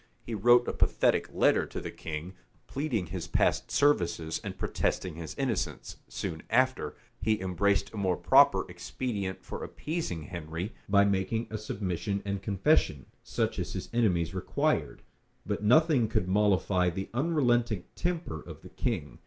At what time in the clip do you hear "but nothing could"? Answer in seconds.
15.45-16.27